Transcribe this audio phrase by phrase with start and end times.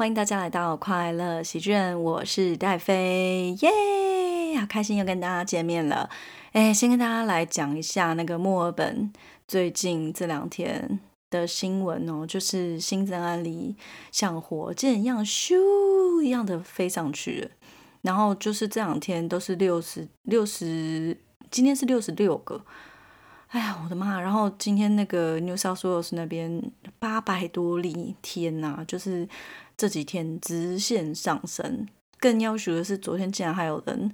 [0.00, 4.58] 欢迎大家来到快乐喜剧人，我是戴飞，耶！
[4.58, 6.08] 好开心又跟大家见面了。
[6.52, 9.12] 哎，先跟大家来讲一下那个墨尔本
[9.46, 13.76] 最近这两天的新闻哦，就是新增案例
[14.10, 17.50] 像火箭一样咻一样的飞上去，
[18.00, 21.14] 然后就是这两天都是六十六十，
[21.50, 22.64] 今天是六十六个。
[23.48, 24.18] 哎呀，我的妈！
[24.18, 29.28] 然后今天那个 New South Wales 那边八百多例，天呐，就是
[29.80, 31.88] 这几天直线上升。
[32.18, 34.12] 更要求的是，昨天竟然还有人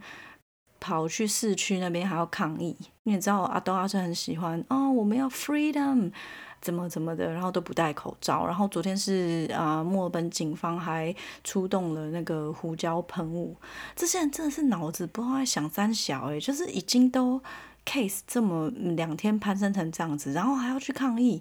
[0.79, 2.77] 跑去市区那边还要抗议。
[3.02, 6.12] 你也知道，阿东阿是很喜欢哦，我们要 freedom，
[6.61, 8.47] 怎么怎么的，然后都不戴口罩。
[8.47, 13.56] 然后昨天是啊，墨尔本警方还出动了那个胡椒喷雾。
[13.97, 17.42] 这些人真的是脑子不知道在想三小哎，就是已经都。
[17.84, 21.41] case 这么两天攀升成这样子，然后还要去抗议，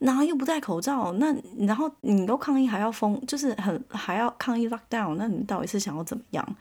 [0.00, 6.56] 然后又不戴口罩，那然后你都抗议还要封，就是很还要抗议 lockdown，那你到底是想要怎么样？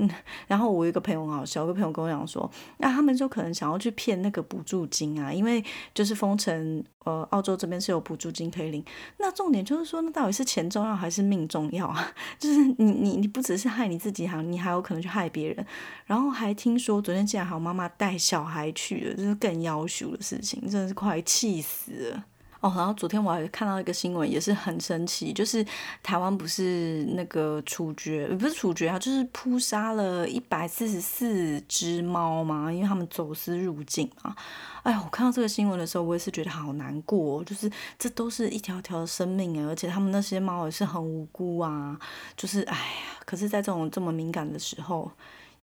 [0.00, 0.08] 嗯，
[0.46, 8.84] 然后我一个朋友很好笑，有个朋友跟我讲说，那他们就可能想要去骗那个补助金啊，因为就是封城，呃，澳洲这边是有补助金可以领。
[9.16, 12.12] 那重点就是说，那到底是钱重要还是命重要啊？
[12.38, 15.66] 就是你你你不只是害你自己，还你还有可能去害别人。
[16.06, 22.24] 然后还听说昨天竟然还有妈妈带小孩去了，这是更要求的事情，真的是快气死了。
[22.60, 25.64] 哦，然后昨天我还看到一个新闻，也是很神奇，就是
[26.02, 34.34] 台湾不是那个处决，不是处决啊，就是扑杀了一百四十四只猫嘛，因为他们走私入境嘛。
[34.82, 41.96] 哎呀，我看到这个新闻的时候，我也是觉得好难过，就是这都是一条条的生命而且他们那些猫也是很无辜啊，
[42.36, 45.10] 就是哎呀，可是在这种这么敏感的时候。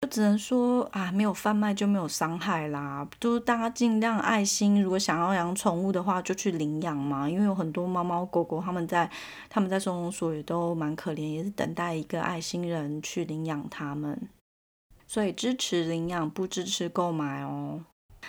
[0.03, 3.09] 就只能说啊，没有贩卖就没有伤害啦。
[3.21, 7.31] 就是大家尽量爱心，如果想要养宠物的话，就去领养嘛。
[7.31, 9.09] 因为有很多猫猫狗狗，他们在
[9.49, 14.29] 他们在收容所也都蛮可怜，也是等待一个爱心人去领养他们。
[15.07, 17.85] 所以支持领养，不支持购买哦。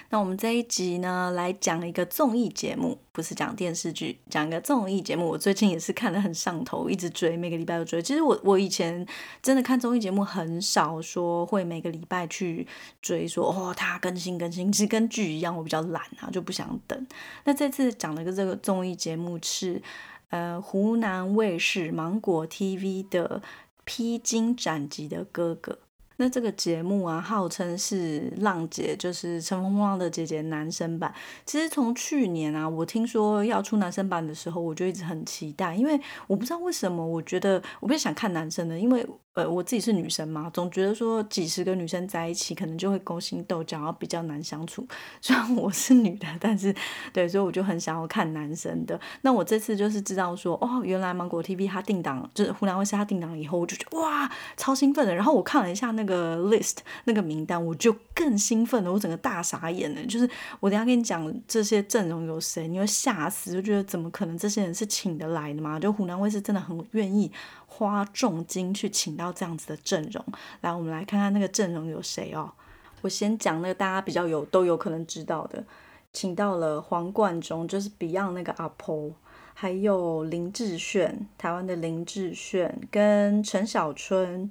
[0.10, 5.28] 那我们这一集呢，来讲一个综艺节目，不是讲电视剧，讲一个综艺节目。
[5.30, 8.02] 我最近也是看得很上头，一直追，每个礼拜都追。
[8.02, 9.06] 其实我我以前
[9.42, 12.68] 真的看综艺节目很少，说会每个礼拜去
[13.02, 17.08] 追，说哦它更新更新，其实跟剧一样，我比较懒啊，就不想等。
[17.46, 19.82] 那这次讲了个这个综艺节目是，
[20.30, 23.42] 呃，湖南卫视芒果 TV 的
[23.86, 25.74] 《披荆斩棘的哥哥》。
[26.24, 31.14] 那这个节目啊，号称是浪姐，就是《乘风破浪的姐姐》男生版。
[31.46, 39.06] 其实从去年啊，我听说要出男生版的时候，我就一直很期待，因为我不知道为什么，我觉得我不是想看男生的，因为。
[39.34, 44.88] 呃，我自己是女生嘛，总觉得说几十个女生在一起，可能就会勾心斗角，然后比较难相处。
[45.22, 46.74] 虽然我是女的，但是
[47.12, 49.00] 对，所以我就很想要看男生的。
[49.22, 55.16] 那我这次就是知道说，哦，原来芒果 TV 它定档，就是湖南卫视它定档以后，我就觉得哇，超兴奋的。
[55.16, 60.06] 然后我看了一下那个 list 那个名单，我就更兴奋了，我整个大傻眼了。
[60.06, 60.30] 就是
[60.60, 65.80] 我等下跟你讲这些阵容有谁，你会吓死，就觉得怎么可能这些人是请得来的嘛？
[65.80, 67.32] 就湖南卫视真的很愿意。
[67.76, 70.24] 花重金去请到这样子的阵容，
[70.62, 72.54] 来，我们来看看那个阵容有谁哦。
[73.02, 75.66] 我先讲那个大家比较有都有可能知道的，
[76.14, 79.12] 请到了黄贯中，就是 Beyond 那个阿婆，
[79.56, 84.50] 还有林志炫，台湾的林志炫，跟陈小春、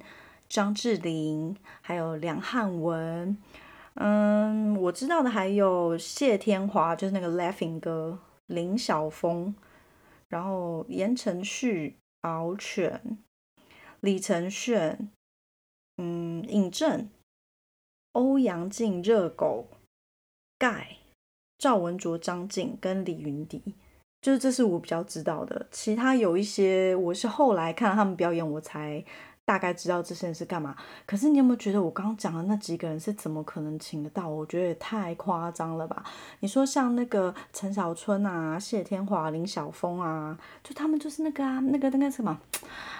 [0.49, 3.37] 张智霖，还有梁汉文。
[3.95, 9.55] 嗯，我知道的还有谢天华，就是那个 Laughing 哥，林晓峰，
[10.27, 11.97] 然后言承旭。
[12.23, 13.17] 敖犬、
[14.01, 14.97] 李承铉、
[15.97, 17.09] 嗯，尹正、
[18.11, 19.67] 欧阳靖、热狗、
[20.57, 20.97] 盖、
[21.57, 23.75] 赵文卓、张晋跟李云迪，
[24.21, 25.67] 就是这是我比较知道的。
[25.71, 29.05] 其他有一些，我是后来看他们表演，我才。
[29.45, 30.73] 大概知道这些人是干嘛，
[31.05, 34.29] 可是你有没有觉得我刚刚讲的那几个人是怎么可能请得到？
[34.29, 36.01] 我觉得也太夸张了吧！
[36.39, 42.39] 你说像那个陈小春啊、谢天华、林晓峰啊，就他们就是那个啊，那个那个什么《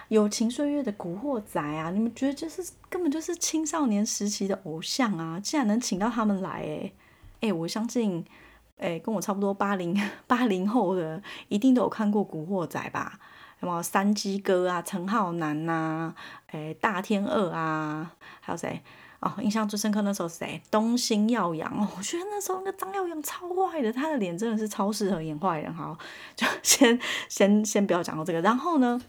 [0.09, 5.39] 友情岁月》的古惑仔啊，你们觉得就是根本就是青少年时期的偶像啊！
[5.39, 6.91] 竟然能请到他们来，哎
[7.39, 8.25] 哎，我相信，
[8.77, 9.97] 哎，跟我差不多八零
[10.27, 13.17] 八零后的一定都有看过古惑仔吧？
[13.63, 16.13] 什么三鸡哥啊，陈浩南呐，
[16.51, 18.11] 诶，大天二啊，
[18.41, 18.83] 还有谁？
[19.21, 20.61] 哦，印象最深刻那时候谁？
[20.69, 25.73] 东兴耀阳哦，我觉得那时候那个张耀扬超坏的，他的脸真的是超适合演坏人。
[25.73, 25.97] 好，
[26.35, 26.99] 就 先
[27.29, 28.41] 先先不要讲到这个。
[28.41, 29.01] 然后呢，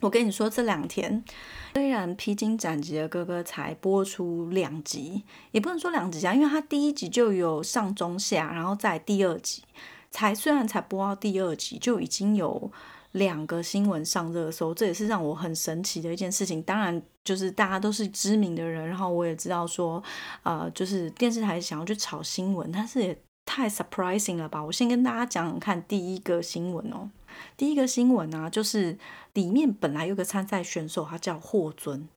[0.00, 1.24] 我跟你说，这两天
[1.72, 9.62] 虽然《披荆斩棘的哥哥》才播出两集，也不能说两集啊，因为他第一集就有上中下，然后在第二集
[10.10, 12.70] 才虽然才播到第二集，就已经有。
[13.12, 16.62] 两个新闻上热搜，这也是让我很神奇的一件事情。
[16.62, 20.02] 当然，就是大家都是知名的人，然后我也知道说，
[20.42, 24.62] 呃，就是电视台想要去炒新闻，但是也太 surprising 了吧？
[24.62, 27.10] 我先跟大家讲讲看第一个新闻哦。
[27.56, 28.98] 第一个新闻啊，就是
[29.34, 32.08] 里面本来有个参赛选手，他叫霍尊，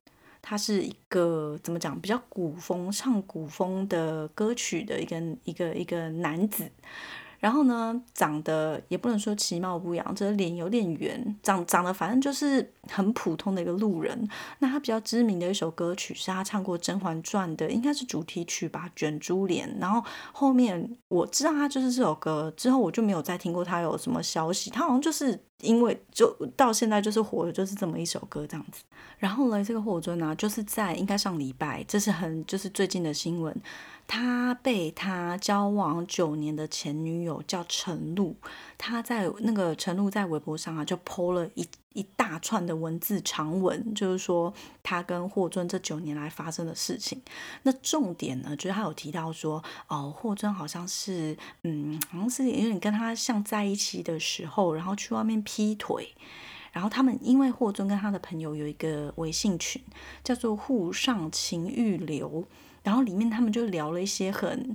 [0.42, 6.70] 他是一个怎么讲，比较古风唱古风的歌曲的一个一个一个男子。
[7.40, 14.28] 然后呢，长得也不能说其貌不扬，这脸有点圆，长长得反正就是很普通的一个路人。
[14.58, 19.68] 那他比较知名的一首歌曲是他唱过《甄嬛传》的，应该是主题曲吧，《卷珠帘》。
[19.80, 24.68] 然后后面我知道他就是这首歌，之后我就没有再听过他有什么消息。
[24.70, 28.82] 他好像就是因为就到现在就是火的就是这么一首歌这样子。
[29.18, 33.54] 然后呢，这个霍尊呢，就是在应该上礼拜，这是很就是最近的新闻。
[34.06, 38.34] 他被他交往九年的前女友叫陈露，
[38.76, 44.52] 他在那个陈露在微博上啊，就 po 了一一大串的文字长文，就是说
[44.82, 47.20] 他跟霍尊这九年来发生的事情。
[47.64, 56.14] 那重点呢，就是他有提到说，哦，霍尊好像是，嗯，好像是有点跟他像在一起的时候，然后去外面劈腿，
[56.72, 59.82] 然后他们因为霍尊跟他的朋友有一个微信群，
[60.22, 62.44] 叫做“沪上情欲流”。
[62.82, 64.74] 然后里面他们就聊了一些很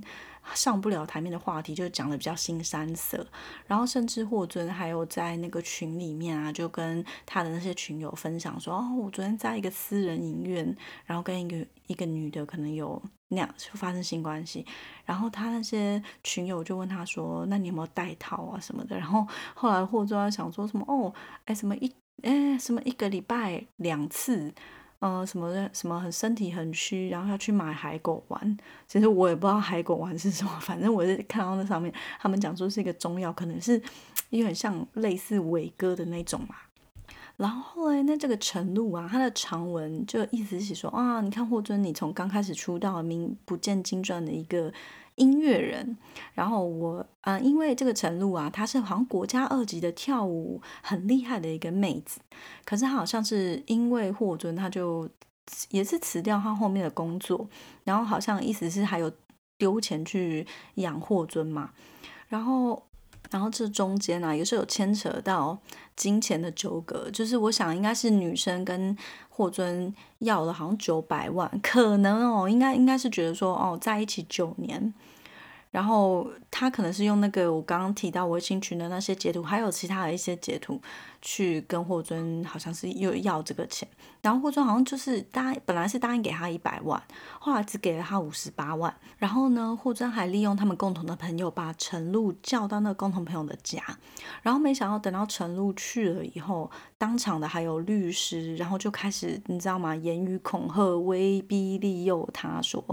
[0.54, 3.26] 上不了台面的话题，就讲的比较新三色。
[3.66, 14.64] 然后甚至霍尊还有在那个群里面啊，就跟他的那些群友分享说：“哦，我昨天在一个私人影院，然后跟一个一个女的可能有那样就发生性关系。”
[15.04, 21.12] 然后他那些群友就问他说：“那你有没有带套啊什么的？”然后后来霍尊想说什么：“哦，
[21.44, 24.54] 哎什么一哎什么一个礼拜两次。”
[25.00, 28.56] 嗯，什么的，什么很身体很虚，然后要去买海狗丸。
[28.88, 33.80] 其实我也不知道海狗丸是什么，反正我是看到那上面，他们讲说是一个中药，可能是
[34.30, 36.56] 有点像类似伟哥的那种嘛。
[37.36, 44.72] 然后后来那这个陈露啊，他的长文就意思是说啊，你看霍尊，你从刚开始出道名不见经传的一个。
[45.16, 45.96] 音乐人，
[46.34, 52.20] 然后我啊，因为这个陈露啊，她是好像国家二级的跳舞很厉害的一个妹子，
[52.66, 55.08] 可是她好像是因为霍尊，她就
[55.70, 57.48] 也是辞掉她后面的工作，
[57.84, 59.10] 然后好像意思是还有
[59.56, 61.70] 丢钱去养霍尊嘛，
[62.28, 62.82] 然后。
[63.36, 65.58] 然后这中间呢，也是有牵扯到
[65.94, 68.96] 金钱的纠葛，就是我想应该是女生跟
[69.28, 74.94] 霍尊要了好像九百万，可能哦，应该应该是觉得说哦，在一起九年。
[75.70, 80.80] 然后他可能是用那个我刚刚提到微信群的那些截图，还有其他的一些截图，
[81.20, 83.88] 去跟霍尊好像是又要这个钱。
[84.22, 87.00] 然后霍尊好像就是答本来是答应给他一百万，
[87.38, 88.92] 后来只给了他五十八万。
[89.18, 93.80] 然后呢，霍尊还利用他们共同的朋友把陈露叫到那个共同朋友的家。
[94.42, 99.94] 然后没想到等到陈露去了以后，当场的还有律师，然后就开始你知道吗？
[99.94, 102.84] 言语恐吓、威逼利诱他说：“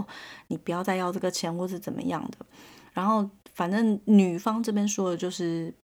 [0.48, 2.46] 你不要再要这个钱，或是怎么样的。”
[2.94, 5.74] 然后，反正女方这边说的就是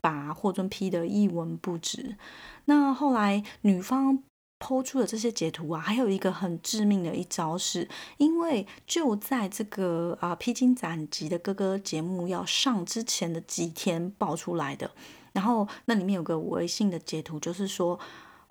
[0.00, 2.16] 把霍尊批得一文不值。
[2.66, 4.22] 那后来女方
[4.58, 14.90] 抛出的这些截图啊，还有一个很致命的一招，是因为就在这个啊披荆斩棘的哥哥节目要上之前的几天爆出来的。
[15.32, 17.98] 然后那里面有个微信的截图，就是说。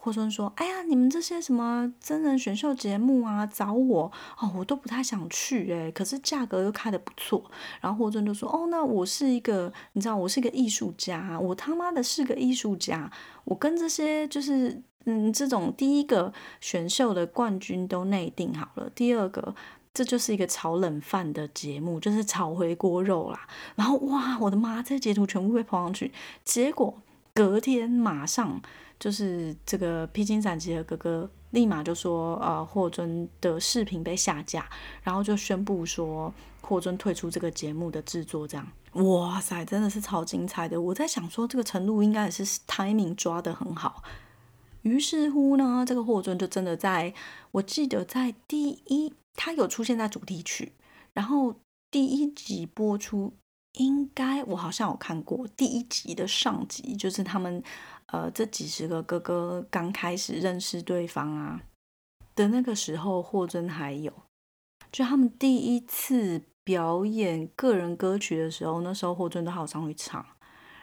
[0.07, 4.09] 霍尊说：“哎呀，你们这些什么真人选秀节目啊，找我
[4.39, 5.91] 哦，我都不太想去哎。
[5.91, 7.43] 可是价格又开的不错。
[7.81, 13.11] 然后霍尊就说：哦，那我是一个，你知道，我是一个艺术家，我他妈的是个艺术家。
[13.43, 19.53] 我跟这些就是嗯，这种第一个选秀的冠军都内定好了，第二个
[19.93, 23.45] 这就是一个炒冷饭的节目，就是炒回锅肉啦。
[23.75, 26.13] 然后哇，我的妈，这些截图全部被抛上去，
[26.45, 26.93] 结果
[27.33, 28.61] 隔天马上。”
[28.99, 34.67] 就是这个披荆斩棘的哥哥，立马就说，呃，霍尊的视频被下架，
[35.03, 38.47] 然后就宣布说，霍尊退出这个节目的制作。
[38.47, 40.81] 这样，哇塞，真的是超精彩的。
[40.81, 44.03] 我在想说，这个程度应该也是 timing 抓的很好。
[44.81, 47.13] 于是乎呢，这个霍尊就真的在，
[47.51, 50.73] 我记得在第一，他有出现在主题曲，
[51.13, 51.55] 然后
[51.91, 53.33] 第一集播出，
[53.77, 57.63] 应该我好像有看过第一集的上集，就是他们。
[58.09, 61.59] 呃，这几十个哥哥刚开始认识对方啊
[62.35, 64.13] 的那个时候，霍尊还有，
[64.89, 70.25] 就他们第一次表演个人歌曲的时候，那时候霍尊都好上去唱。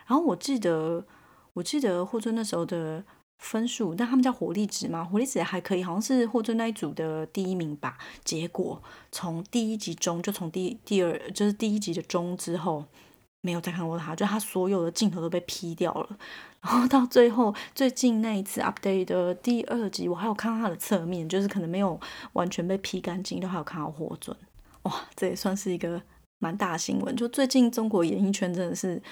[0.06, 1.06] 然后我记得，
[1.54, 3.02] 我记得霍尊那时候的
[3.38, 7.98] 分数，但他们叫火力值嘛，火力值还可以，好像是霍尊那一组的第一名吧。
[8.24, 12.84] 结果从第一集中，就从第第二，就是第一集的中之后。
[13.46, 16.16] 没有再看过他，就他所有的镜头都被 P 掉了。
[16.62, 22.00] 然后到最后最近那一次 update 的第二集，我还有看到他的侧面，就是可能没有
[22.32, 24.34] 完全被 P 干净，都还有看到霍尊。
[24.84, 26.00] 哇，这也算是一个
[26.38, 27.14] 蛮大新闻。
[27.14, 29.02] 就最近中国演艺圈真的是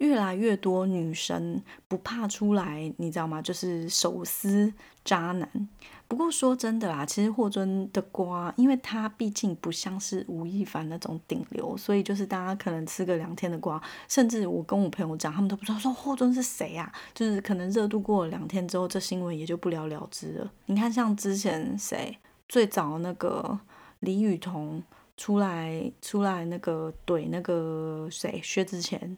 [0.00, 3.40] 越来越多女生不怕出来，你知道吗？
[3.40, 4.72] 就是手撕
[5.04, 5.68] 渣男。
[6.08, 20.50] 不过说真的啦，其实霍尊的瓜，因为他毕竟不像是吴亦凡那种顶流，所以就是大家可能吃个两天的瓜，甚至我跟我朋友讲，他们都不知道说霍尊是谁啊，就是可能热度过了两天之后，这新闻也就不了了之了。
[20.66, 23.60] 你看，像之前谁最早那个
[24.00, 24.82] 李雨桐
[25.16, 29.16] 出来出来那个怼那个谁薛之谦，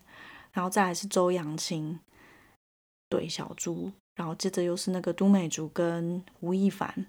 [0.52, 1.98] 然后再来是周扬青
[3.10, 3.92] 怼小猪。
[4.14, 7.06] 然后接着又是那个都美竹跟吴亦凡，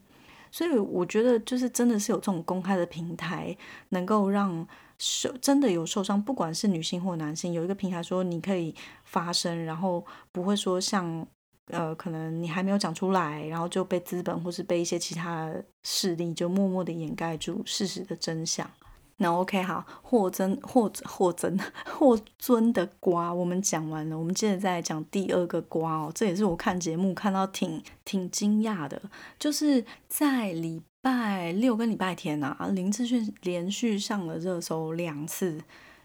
[0.49, 3.55] 所以我觉得就是真的是有这种公开的平台，
[3.89, 4.65] 能够让
[4.97, 8.73] 受真的有受伤，不管是女性或男性，有一个平台说你可以
[9.03, 11.27] 发声，然后不会说像
[11.73, 18.71] 呃可能你还没有讲出来，然后就被资本或是被一些其他势力就默默的掩盖住事实的真相。
[19.17, 26.11] 那 OK 好，霍尊霍霍尊霍尊的瓜我们讲完了，我们接着再讲第二个瓜哦。
[26.13, 29.01] 这也是我看节目看到挺挺惊讶的，
[29.39, 35.61] 就是在礼拜六跟礼拜天啊，林志炫连续上了热搜两次，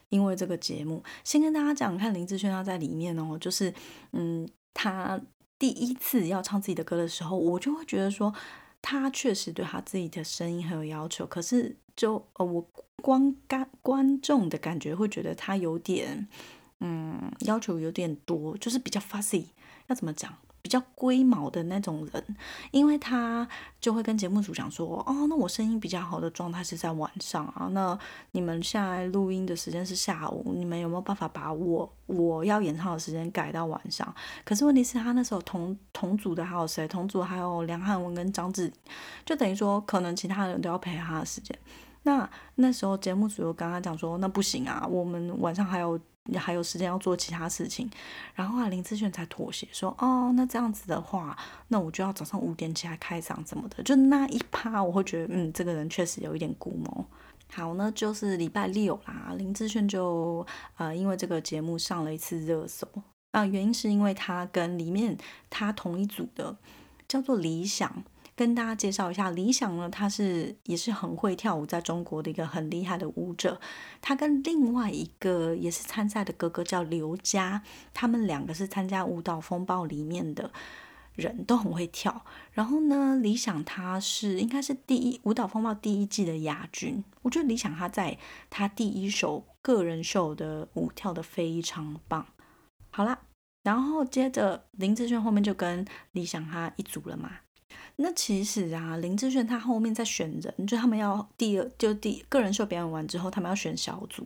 [0.09, 1.03] 因为这个节目。
[1.23, 3.73] 先跟大家讲，看林志炫他在里面哦，就是
[4.11, 5.19] 嗯，他
[5.57, 8.33] 第一次要唱自己的歌的时候，我就会觉得说，
[8.81, 12.65] 他确实对他自己的声音很有要求，可是就呃我。
[13.01, 16.27] 观感观众的感觉会觉得他有点，
[16.81, 19.45] 嗯，要求有点多，就是比较 fussy，
[19.87, 20.35] 要怎么讲？
[20.61, 22.35] 比较龟毛的那种人，
[22.71, 23.47] 因为他
[23.79, 27.97] 就会跟节目组讲说，哦，那我声音比较好的状态是在晚上啊，那
[28.31, 34.13] 你们现在录音的时间是下午，你们有没有办法把我我要演唱的时间改到晚上？
[34.43, 36.85] 可是问题是他那时候同同组的还有谁？
[36.85, 38.69] 同组还有梁汉文跟张智，
[39.25, 41.57] 就等于说可能其他人都要陪他的时间。
[42.03, 45.99] 那那时候节目组又跟他讲说，那不行啊，我们晚上还有
[46.35, 47.89] 还有时间要做其他事情。
[48.33, 51.37] 然后啊，林志炫才妥协说，哦，那这样子的话，
[51.67, 53.83] 那我就要早上五点起来开嗓怎么的？
[53.83, 57.05] 就那一趴，我会觉得，嗯，这个人确实有一点古谋。
[57.51, 60.45] 好，那就是礼拜六啦，林志炫就
[60.77, 62.87] 呃，因为这个节目上了一次热搜
[63.31, 65.17] 啊，原因是因为他跟里面
[65.49, 66.55] 他同一组的
[67.07, 68.03] 叫做理想。
[68.39, 73.59] 跟大家介绍一下，李想呢，他是也是很会跳舞，在中国的一个很厉害的舞者。
[73.99, 77.61] 他跟另外一个也是参赛的哥哥叫刘佳，
[77.93, 80.49] 他们两个是参加舞蹈风暴里面的
[81.15, 82.23] 人都很会跳。
[82.53, 87.03] 然后呢，李想他是应该是第一舞蹈风暴第一季的亚军。
[87.23, 88.17] 我觉得李想他在
[88.49, 92.25] 他第一首个人秀的舞跳得非常棒。
[92.89, 93.19] 好啦，
[93.63, 97.31] 然后接着林志炫后面就跟李想他一组了嘛。
[97.97, 104.25] 那其实啊，林志炫他后面在选人，就他们要第二就第个人秀表演完之后，他们要选小组。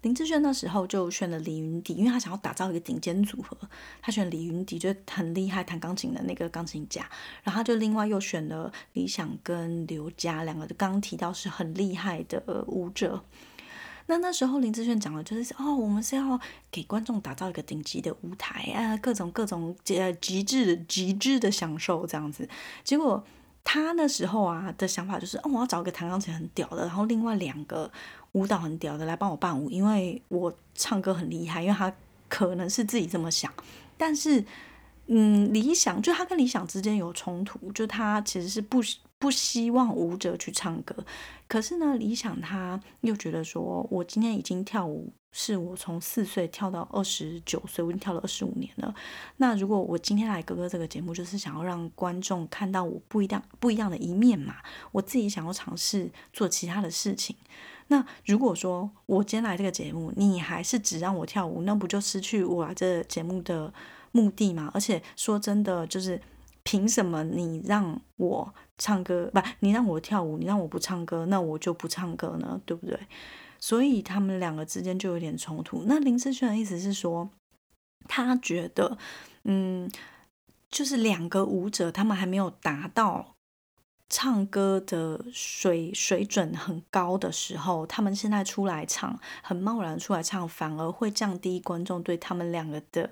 [0.00, 3.56] 林志炫那时候就选了李云迪，因为他想要打造一个顶尖组合，
[4.00, 7.08] 他选李云迪就很厉害弹钢琴的那个钢琴家，
[7.44, 13.22] 然后他就另外又选了李想跟刘佳两个，刚提到是很厉害的舞者。
[14.12, 16.38] 那那时候林志炫讲的就是哦，我们是要
[16.70, 22.46] 给观众打造一个顶级的舞台啊，各种各种呃极致极致的享受这样子。
[22.84, 23.24] 结果
[23.64, 27.90] 他那时候啊的想法就是哦，我要找一个弹钢琴很屌的，然后另外两个
[28.32, 31.62] 舞蹈很屌的来帮我伴舞，因为我唱歌很厉害。
[31.62, 31.90] 因为他
[32.28, 33.50] 可能是自己这么想，
[33.96, 34.44] 但是
[35.06, 38.82] 嗯，理想就他跟理想之间有冲突，就他其实是不
[39.22, 40.96] 不希望舞者去唱歌。
[41.46, 48.92] 可是呢，理想他又觉得说，我今天已经跳舞，是我从四岁跳到二十九岁，我已经跳了二十五年了。
[49.36, 54.56] 那如果我今天来哥哥这个节目，就是想要让观众看到我不一样不一样的一面嘛。
[54.90, 57.36] 我自己想要尝试做其他的事情。
[57.86, 63.72] 那如果说我今天来这个节目，你还是只让我跳舞，那不就失去我来这节目的
[64.10, 64.68] 目的吗？
[64.74, 66.20] 而且说真的，就是。
[66.64, 69.40] 凭什么你让我唱歌不？
[69.60, 72.98] 你让我跳舞，你让我不唱歌，那我就不唱歌呢，对不对？
[73.58, 75.84] 所以他们两个之间就有点冲突。
[75.86, 77.28] 那林志炫的意思是说，
[78.08, 78.96] 他觉得，
[79.44, 79.90] 嗯，
[80.70, 83.34] 就是两个舞者他们还没有达到
[84.08, 93.10] 唱歌的水水准很高的时候，他们现在出来唱，很贸然出来唱，反而会降低观众对他们两个的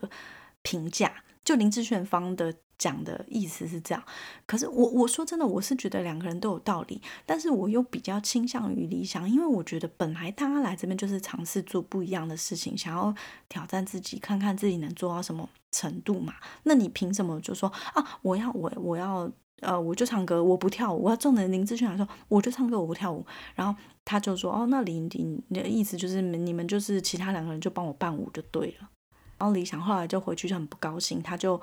[0.62, 1.24] 评价。
[1.44, 2.54] 就林志炫方的。
[2.80, 4.02] 讲的意思是这样。
[4.44, 13.14] 可是我我说真的，我是觉得两个人都有道理，但是我又比较倾向于理想，因为我觉得本来大家来这边就是尝试做不一样的事情，想要
[13.48, 16.34] 挑战自己，看看自己能做到什么程度嘛。
[16.64, 19.30] 那你凭什么就说啊，我要我我要？
[19.60, 21.02] 呃，我就唱歌，我不跳舞。
[21.02, 23.22] 我要重的林志炫来说，我就唱歌，我不跳舞。
[23.54, 28.88] 然后他就说，哦，那林林的意思就是你们就是其他两个人就帮我伴舞就对了。
[29.36, 31.60] 然后李想后来就回去就很不高兴，他就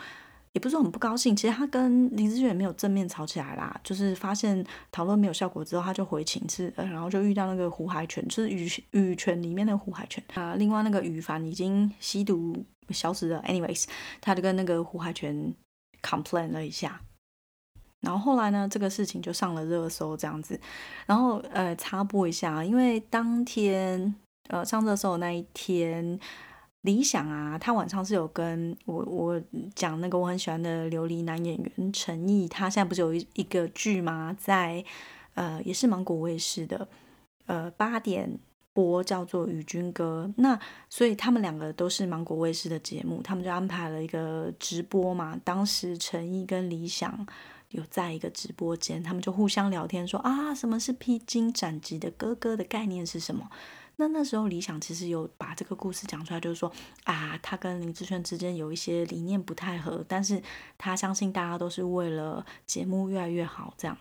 [0.57, 10.55] 也不是很不高兴，其实他跟林志炫没有正面吵起来啦，就是发现讨论没有效果之后，他就回寝室，然后就遇到那个胡海泉，就是羽羽泉里面的胡海泉啊。
[10.55, 13.85] 另外那个羽凡已经吸毒消失了，anyways，
[14.19, 15.53] 他就跟那个胡海泉
[16.01, 16.99] complain 了一下。
[18.01, 20.59] 然后后来呢，这个事情就上了热搜，这样子。
[21.05, 24.15] 然后呃，插播一下，因为当天
[24.49, 26.19] 呃上热搜的那一天，
[26.87, 29.41] 理想啊，他晚上是有跟我我
[29.75, 34.33] 讲那个我很喜欢的琉璃男演员陈毅，他现在不是有一一个剧吗？
[34.39, 34.83] 在
[35.33, 36.87] 呃也是芒果卫视的
[37.45, 38.39] 呃八点
[38.71, 40.25] 播，叫做《与君歌》。
[40.37, 40.57] 那
[40.89, 45.37] 所以他们两个都是芒果卫视的节目，他们就安排了一个直播嘛。
[45.43, 47.27] 当时陈毅跟理想。
[47.71, 53.49] 有在一个直播间，他们就互相聊天说啊，什么是披荆斩棘的哥哥的概念是什么？
[53.99, 56.71] 那那时候理想其实有把这个故事讲出来，就是说
[57.03, 60.41] 啊，他跟林志炫之间有一些理念不太合，但是
[60.77, 63.97] 他相信大家都是为了节目越来越好这样。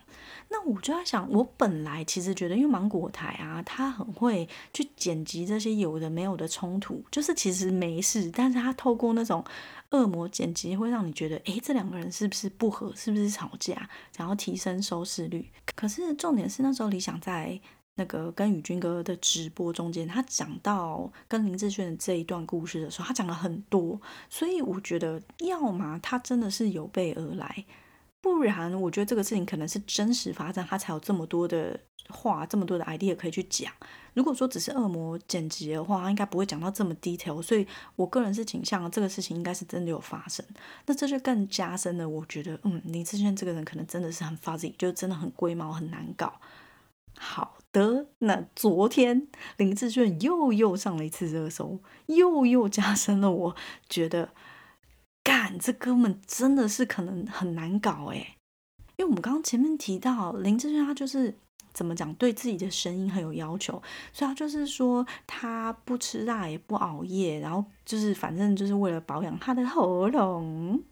[0.51, 9.43] 那我就在想，我本来其实觉得，因为芒果台啊，他很会去剪辑这些有的没有的冲突，就是其实没事，但是他透过那种
[9.91, 15.51] 恶魔剪辑，会让你觉得，诶，这两个人是不是不和，是不是吵架，想要提升收视率。
[15.75, 17.59] 可是重点是那时候理想在。
[17.97, 24.01] 那个跟宇君哥的直播中间，他讲到跟林志炫的这一段故事的时候，他讲了很多，
[24.31, 27.65] 所以我觉得，要么他真的是有备而来，
[28.21, 31.79] 不然我觉得这个事情可能是真实发生，他才有这么多的
[32.11, 33.73] 话，这么多的 idea 可以去讲。
[34.13, 37.41] 如果说只是恶魔剪辑的话，他应该不会讲到这么 detail。
[37.43, 40.45] 所以我个人是倾向这个事情应该是真的有发生，
[40.87, 46.39] 那这就更加深了，我觉得，嗯，林志炫这个人可能真的是很 fuzzy，就真的很龟毛，很难搞。
[47.19, 53.57] 好的，那昨天林志炫又又上了一次热搜，又又加深了我
[53.89, 54.31] 觉得，
[55.23, 58.35] 干这哥们真的是可能很难搞诶。
[58.97, 61.35] 因为我们刚刚前面提到林志炫他就是
[61.75, 70.83] 怎么讲，对自己的声音很有要求，所以他就是说他不吃辣也不熬夜，然后就是反正就是为了保养他的喉咙。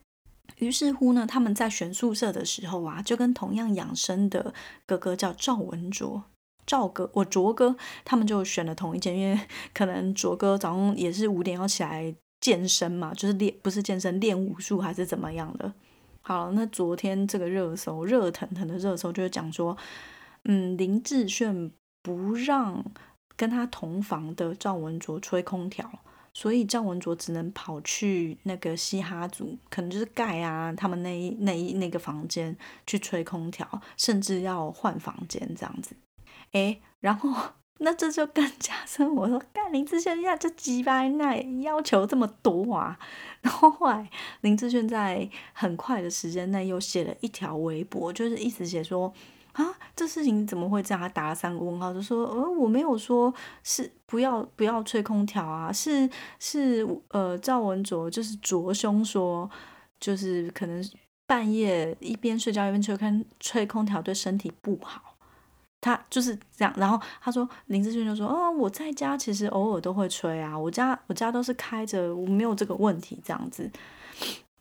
[0.59, 4.55] 于是乎呢，他们在选宿舍的时候啊，就跟同样养生的
[4.87, 6.25] 哥哥叫赵文卓，
[6.67, 9.41] 赵哥，我卓哥，他们就选了同一间，因为
[9.73, 15.73] 可能卓哥早上也是五点要起来健身嘛，就是练不是健身练武术还是怎么样的。
[16.21, 19.77] 好，那昨天这个热搜热腾腾的热搜就是讲说，
[20.45, 21.71] 嗯，林志炫
[22.03, 22.85] 不让
[23.37, 25.91] 跟他同房的赵文卓吹空调。
[26.35, 32.55] 所以赵文卓只能跑去那个嘻哈组，可能就是盖啊，他们那一那一那个房间
[32.87, 35.95] 去吹空调，甚至要换房间这样子。
[36.51, 37.33] 诶，然后
[37.79, 42.99] 那这就更加深我说，干林志炫呀，这几百那要求这么多啊。
[43.41, 49.15] 然后后来林志炫在很快的时间内又写了一条微博，就是意思写说。
[49.55, 49.65] 啊，
[49.95, 51.01] 这事情怎么会这样？
[51.01, 59.49] 他打了三个问号，就说：“呃，我没有说是不要不要吹空调啊，是是呃，赵文卓就是卓兄说，
[60.01, 60.85] 就是可能
[61.27, 65.15] 半夜一边睡觉一边吹空吹空调对身体不好。
[65.81, 66.75] 他就是这样。
[66.77, 73.71] 然后他说林志炫就说：哦，我在家其实偶尔都会吹啊，我家我家都是开着，我没有这个问题，这样子。”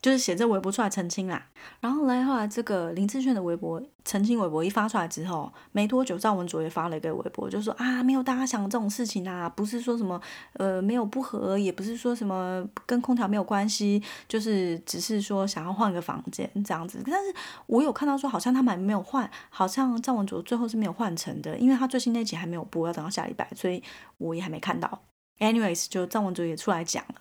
[0.04, 1.46] 就是写这微博出来澄清啦，
[1.80, 10.20] 然后来后来这个林志炫的微博澄清微博一发出来之后，没多久赵文卓也发了一个微博，就说啊没有大家想这种事情啊，不是说什么
[10.58, 17.02] 呃没有不和，也不是说什么跟空调没有关系，就是只是说想要换个房间这样子。
[17.06, 23.82] 但是我有看到说好像他们还没有换，好像赵文卓最后是没有换成的，因为他最新那集还没有播，要等到下礼拜，所以
[24.18, 25.00] 我也还没看到。
[25.38, 27.14] Anyways，就赵文卓也出来讲了。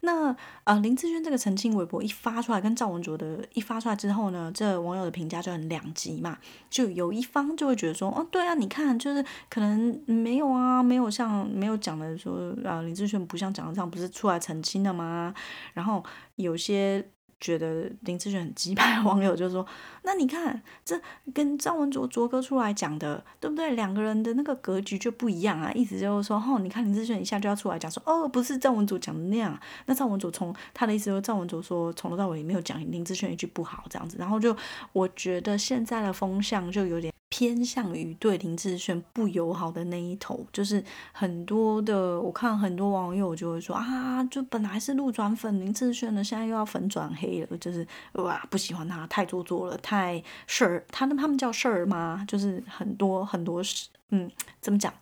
[0.00, 0.34] 那
[0.64, 6.38] 啊，林志炫这个澄清微博一发出来，跟赵文卓的一发出来之后呢，这网友的评价就很两极嘛。
[6.70, 15.34] 就有一方就会觉得说，哦，对啊，你看，就是可能没有啊，没有像没有讲的说啊，林志炫不像讲的这样，不是出来澄清的吗？
[15.74, 16.04] 然后
[16.36, 17.04] 有些
[17.40, 19.64] 觉得林志炫很鸡排，网友就说
[20.02, 21.00] ：“那你看，这
[21.32, 23.74] 跟赵文卓卓哥出来讲的，对不对？
[23.74, 25.70] 两个人的那个格局就不一样啊。
[25.72, 29.58] 意思就是说，哦，你看林志炫一下就要出来讲说，哦，不是赵文卓讲的那样。
[29.86, 34.16] 那赵文卓从他的意思说，张文卓说从头到尾没有讲林志炫一句不好这样子。
[34.18, 34.56] 然后就
[34.92, 52.24] 我觉得现在的风向就有点。”偏向于对林志炫不友好的那一头，就是很多的，我看很多网友就会说啊，就本来是路转粉林志炫的，现在又要粉转黑了，就是哇，不喜欢他，太做作了，太事儿，他那他们叫事儿吗？
[52.26, 54.92] 就是很多很多事，嗯，怎么讲？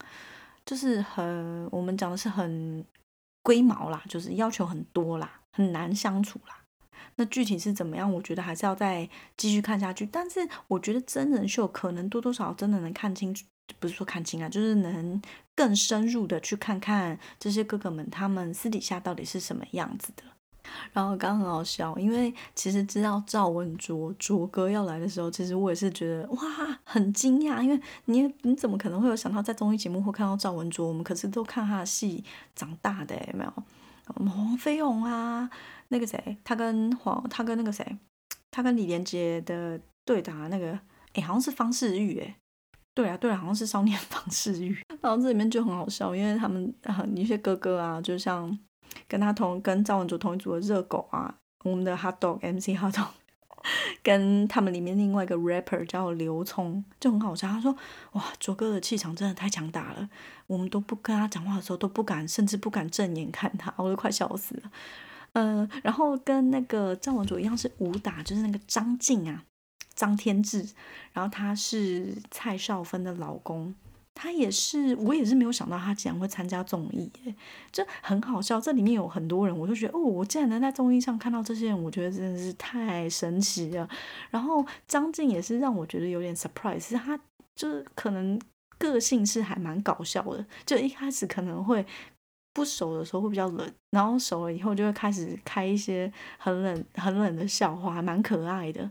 [0.65, 2.85] 就是很，我们讲的是很
[3.45, 6.56] 龟毛啦，就是要求很多啦，很难相处啦。
[7.17, 8.13] 那具体是怎么样？
[8.13, 10.07] 我觉得还是要再继续看下去。
[10.07, 13.45] 但是我觉得真人秀可能多多少少真的能看清楚，
[13.79, 15.21] 不是说看清啊，就是能
[15.55, 20.23] 更深入的去看看这些哥哥们他们私底下到底是什么样子的。
[20.93, 26.39] 然后刚刚很好笑，因为其实知道赵文卓卓哥要来的时候，其实我也是觉得哇
[26.83, 30.89] 很惊讶，因为你你怎么可能会有想到在综艺节目会看到赵文卓？
[30.89, 32.25] 我们可是都看他的戏
[32.57, 33.53] 长大的，有没有？
[34.15, 35.49] 我们黄飞鸿啊。
[35.89, 37.99] 那个谁，他跟黄，他跟那个谁，
[38.51, 40.79] 他跟李连杰的对打，那个
[41.15, 42.37] 哎，好像是方世玉哎，
[42.95, 44.77] 对啊，对啊，好像是少年 方世玉。
[45.01, 46.75] 然后这里面就很好笑，因为他们
[47.15, 48.59] 一些哥哥啊，就像
[49.07, 53.09] 跟他同跟赵文卓同一组的热狗啊，我们的 Hot Dog MC Hot Dog，
[54.03, 57.49] 跟他们里面另外一个 rapper 叫刘聪，就很好笑。
[57.49, 57.77] 他说
[58.13, 60.09] ：“哇，卓哥的气场真的太强大了，
[60.47, 64.71] 我们都不跟他讲话的时候都不敢，甚至不敢正眼看他，我都快笑死了。”
[65.39, 69.45] 嗯，然后跟那个赵文卓一样是武打，就是那个张晋啊，
[69.95, 70.67] 张天志，
[71.13, 73.75] 然后他是蔡少芬的老公，
[74.15, 77.13] 他也是，我也是没有想到他竟然会参加综艺，
[77.71, 78.59] 就很好笑。
[78.59, 83.87] 这里面有很多人，我就觉得哦，我竟然能在综艺上看到这些人，我觉得真的是太神奇了。
[84.31, 87.21] 然后张晋也是让我觉得有点 surprise，他
[87.55, 88.41] 就是可能
[88.79, 91.85] 个性是还蛮搞笑的，就一开始可能会。
[92.57, 98.91] 不熟的时候会比较冷，然后熟了以后就会开始开一些很冷、很冷的笑话，蛮可爱的。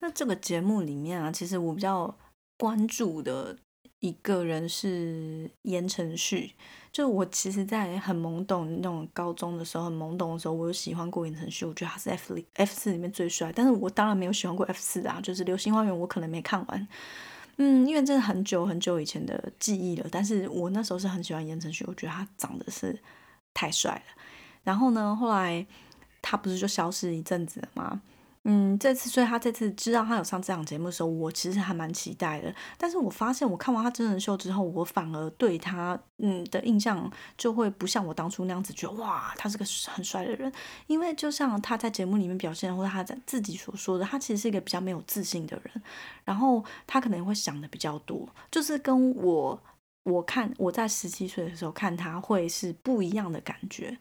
[0.00, 2.12] 那这个节目里面啊，其实我比较
[2.58, 3.56] 关注的
[4.00, 6.50] 一个人是言承旭。
[6.90, 13.52] 就我其实，在很懵懂那种高中的时候，很懵懂的时候，我有喜欢过言承旭，我觉得他是 F 里 F 四里面最帅。
[13.54, 16.88] 但是我当然没有喜欢过 F 四啊，就是《流星花园》，我可能没看完。
[17.58, 22.98] 嗯，因为这是很久很久以前的记忆了，但是我那时候是很喜欢言承旭，我觉得他长得是
[23.54, 24.22] 太帅了。
[24.62, 25.66] 然后呢，后来
[26.20, 28.02] 他不是就消失一阵子了吗？
[28.48, 32.54] 嗯，这次所以他这次知道他有上这档节目的时候，我其实还蛮期待的。
[32.78, 40.52] 但是我发现我看完他真人秀之后，我反而对他嗯的印象就会不像我当初那样子觉得哇，他是个很帅的人。
[40.86, 45.82] 因为就像他在节目里面表现，或者他在自己所说的，他其实是一个比较没有自信的人。
[46.24, 49.60] 然后他可能会想的比较多，就是跟我
[50.04, 53.98] 我看我在十七岁的时候看他会是不一样的感觉。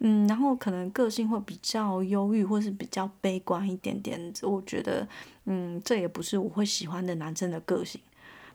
[0.00, 4.20] 嗯，然后可能个性会比较忧郁，或是比较悲观一点点。
[4.42, 5.06] 我觉得，
[5.46, 8.00] 嗯，这也不是我会喜欢的男生的个性。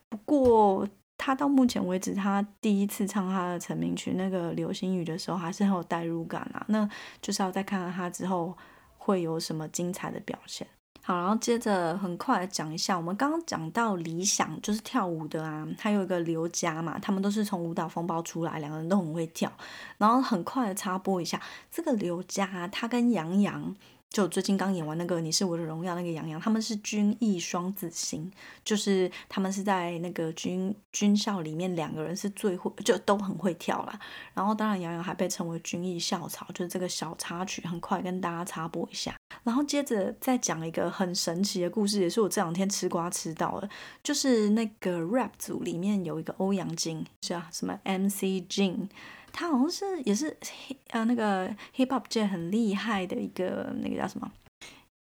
[0.07, 6.63] 不过，他到目前为止，他第一次唱他的成名曲那个《流星雨》的时候，还是很有代入感啊。
[6.67, 6.87] 那
[7.21, 8.55] 就是要再看看他之后
[8.97, 10.67] 会有什么精彩的表现。
[11.03, 19.51] 好，然后接着很快讲一下，我们刚刚讲到理想就是跳舞的啊，还有一个刘佳嘛，他们都是从舞蹈风暴出来，两个人都很会跳。
[19.97, 23.75] 然后很快的插播一下，这个刘佳他跟杨洋。
[24.11, 28.29] 就最近刚演完那个《你是我的荣耀》那个杨洋，他们是军艺双子星，
[28.61, 33.97] 就是他们是在那个军军校里面两个人是最会，就都很会跳啦。
[34.33, 39.15] 然后当然杨洋还被称为军艺校草，就是这个小插曲，很快跟大家插播一下。
[39.43, 43.69] 然后接着再讲一个很神奇的故事，也是我这两天吃瓜吃到的，
[44.03, 48.89] 就是那个 rap 组里面有一个欧阳靖，是啊，什么 MC 靖。
[49.31, 50.37] 他好像是也是
[50.89, 54.31] 呃那个 hip hop 界很厉害的一个那个叫什么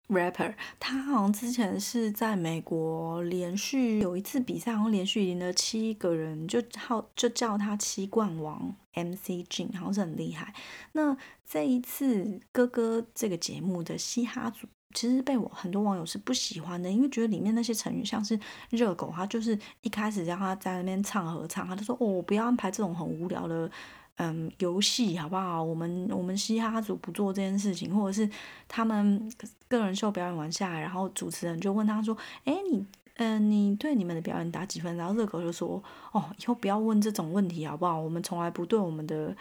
[0.08, 10.52] rapper，他好像之前是在美国连续有一次比赛，好像连续赢了七个人，就号就叫他七冠王 MC j n 好像是很厉害。
[10.92, 11.16] 那
[11.48, 18.36] 这一次哥哥这个节目的嘻哈组，其实被我很多网友是不喜欢的，因为觉得里面那些成员像是
[18.70, 23.70] 热狗，他就是一开始让他在那边唱合唱，他就说哦，不要安排这种很无聊的。
[24.22, 25.62] 嗯，游戏好不好？
[25.62, 28.28] 我们我们嘻哈组不做这件事情，或者是
[28.68, 29.32] 他们
[29.66, 37.98] 个人秀表演完下来，然后主持人就问他说：“哎，你嗯，你对你们的表演打几分？”然后热狗就说：“哦，以后不要问这种问题好不好？
[37.98, 39.34] 我们从来不对我们的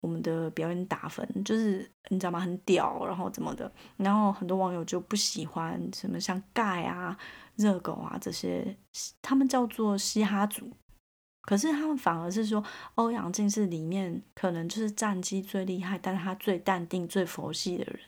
[0.00, 2.40] 我们的表演打分，就是你知道吗？
[2.40, 3.70] 很屌，然后怎么的？
[3.98, 7.14] 然后很多网友就不喜欢什么像盖啊、
[7.56, 8.74] 热狗啊这些，
[9.20, 10.70] 他们叫做嘻哈组。
[11.42, 12.62] 可是他们反而是说，
[12.94, 17.98] 欧阳靖是里面可能就是战绩最厉害，但是他最淡定、最佛系的人。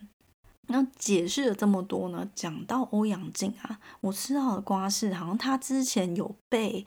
[0.68, 2.30] 那解释了这么多呢？
[2.34, 6.86] 讲到欧阳靖啊，我知道的瓜是，好像他之前有被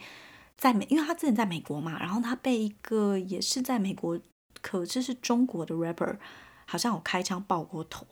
[0.55, 4.17] 在美，因为他之前在美国嘛，然后他被一个也是在美国，
[4.61, 6.17] 可是是中国的 rapper，
[6.65, 8.07] 好像有开枪爆过头。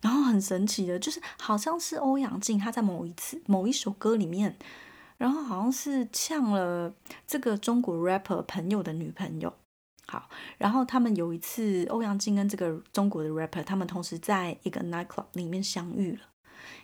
[0.00, 4.56] 然后很神奇的，就是好像是欧阳靖他在某一次某一首歌里面。
[5.24, 6.92] 然后好像是呛了
[7.26, 9.50] 这个中国 rapper 朋友的女朋友，
[10.06, 16.20] 好，然后他们有一次欧阳靖跟这个中国的 rapper，他们同时在一个 nightclub 里面相遇了，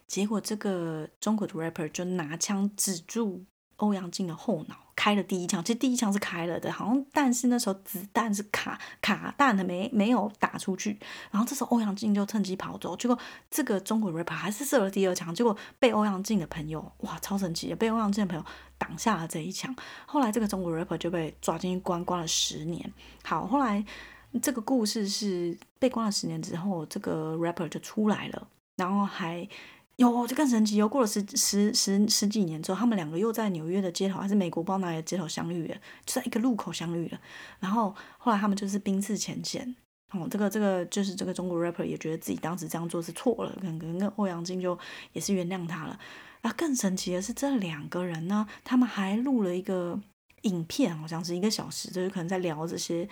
[0.07, 3.45] 结果这个中国的 rapper 就拿枪指住
[3.77, 4.90] 欧阳靖的后脑。
[5.01, 10.99] 开了第一枪，其实第一枪是开了的，好像但是那时候子弹是卡卡弹的，没没有打出去。
[11.31, 13.19] 然后这时候欧阳靖就趁机跑走，结果
[13.51, 18.45] 这个中国 rapper 还是射了第二枪，结果被欧阳靖的朋友哇超神奇的，被欧阳靖的朋友
[18.77, 19.75] 挡下了这一枪。
[20.05, 22.93] 后来这个中国 rapper 就被抓进去关，关了十年。
[23.25, 23.83] 好，后来
[24.43, 29.49] 这个故事是被关了十年之后，这个 rapper 就出来了，然后还。
[30.01, 30.77] 有，就更神奇。
[30.77, 37.21] 又过了十十十十几年之后，他们两个又在纽约的街头，还是美国不知道哪里的街头相遇了，就在一个路口相遇了。
[37.59, 39.77] 然后后来他们就是冰释前嫌。
[40.13, 44.77] 哦，这个这个就是这个中国 rapper 也觉得自己当时这样做是错了，可能跟欧阳靖就
[45.13, 45.99] 也是原谅他了。
[46.41, 50.01] 啊，更神奇的是这两个人呢，他们还录了一个
[50.43, 53.07] 影片，好像是一个小时，就是可能在聊这些。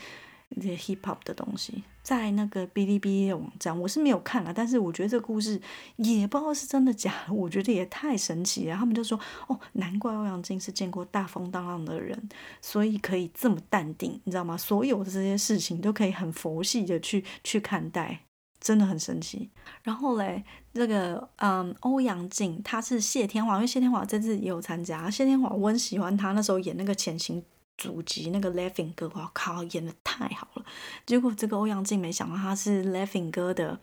[0.51, 5.61] 那些 hip hop 的东西，在那个哔哩哔哩的网站，我是没有看了，但是我觉得这个故事
[5.97, 8.77] 也不知道是真的假的，我觉得也太神奇了。
[8.77, 12.29] 他们就说，哦，难怪欧阳靖是见过大风大浪的人，
[12.63, 14.57] 所以可以这么淡定，你知道吗？
[14.57, 18.21] 所有的这些事情都可以很佛系的去去看待，
[18.59, 19.51] 真的很神奇。
[19.83, 27.45] 然后嘞，这个嗯，欧阳靖他是谢天华，因为谢天华这次也有参加，谢天华我很喜欢他那时候演那个潜行。
[27.79, 30.64] 祖籍那个 Laughing 哥，我靠，演的太好了。
[31.07, 33.79] 结果这个欧阳靖没想到他是 Laughing 哥的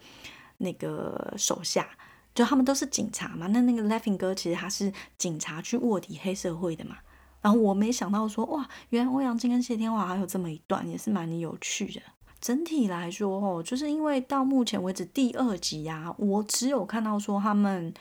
[0.58, 1.88] 那个手下，
[2.36, 3.48] 就他们都是警察嘛。
[3.48, 6.98] 那那个 Laughing 哥其实他是警察去卧底黑社会的嘛。
[7.42, 12.02] 然后我没想到说，哇，原来欧阳靖跟谢天华还有这么一段，也是蛮有趣的。
[12.42, 17.94] 整体来说，哦，就是因为到目前为止第二集啊，我只有看到说他们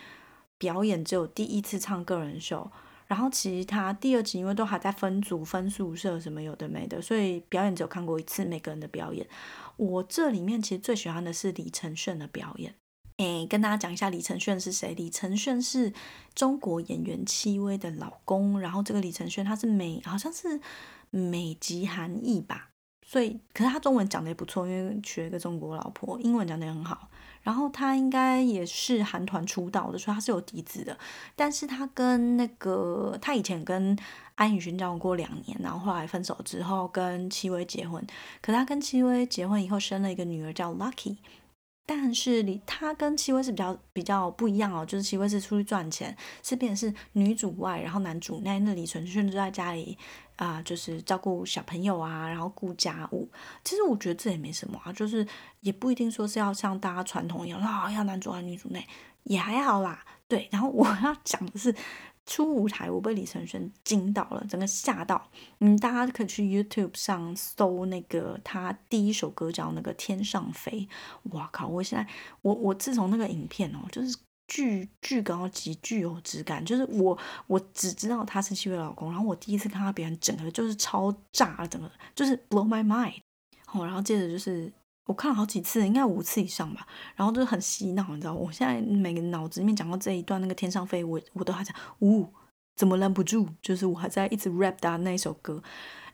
[0.58, 2.70] 表演只有第一次唱个人秀。
[3.06, 9.26] 然后其他第二集因为都还在分组分宿舍什么有的没的，所以表演只有看过一次每个人的表演。
[9.76, 12.74] 我这里面其实最喜欢的是李承铉的表演。
[13.18, 14.92] 诶，跟大家讲一下李承铉是谁？
[14.94, 15.92] 李承铉是
[16.34, 18.58] 中国演员戚薇的老公。
[18.58, 20.60] 然后这个李承铉他是美，好像是
[21.10, 22.70] 美籍韩裔吧。
[23.06, 27.08] 所以可是他中文讲的也不错，因为娶了一个中国老婆，英文讲的也很好。
[27.44, 30.98] 然后他应该也是韩团出道的，所以他是有底子的。
[31.36, 33.96] 但是他跟那个他以前跟
[34.34, 38.04] 安以轩交往过两年，然后后来分手之后跟戚薇结婚。
[38.40, 41.18] 可他跟戚薇结婚以后生了一个女儿叫 Lucky。
[41.86, 49.98] 但是李他跟戚薇是比较比较不一样哦，就是戚薇是出去赚钱，是变成是女主外，然后男主内，那李承铉就在家里
[50.36, 53.28] 啊，就是照顾小朋友啊，然后顾家务。
[53.62, 55.26] 其实我觉得这也没什么啊，就是
[55.60, 58.86] 也不一定说是要像大家传统一样啊，要男主外女主内，
[59.24, 60.04] 也还好啦。
[60.28, 61.74] 对，然后我 要讲的是。
[62.26, 65.28] 出舞台，我被李承铉惊到了，整个吓到。
[65.58, 70.88] 嗯，大家可以去 YouTube 上搜那个他第一首歌叫那个《天上飞》。
[71.36, 71.68] 哇靠！
[71.68, 83.20] 我现在我我自从那个影片哦，就是巨巨高级、具有质感，就是我我只知道他是七位老公，然后我第一次看到别人，整个就是超炸，整个就是 blow my mind。
[83.66, 84.72] 好，然后接着就是。
[85.06, 86.86] 我看了好几次，应该五次以上吧。
[87.14, 92.26] 然后就是很洗脑，你知道我现在每个脑子里面讲到这一段那个天上飞，我我都还在，呜，
[92.74, 93.46] 怎么拦不住？
[93.60, 95.62] 就是我还在一直 rap 他那一首歌。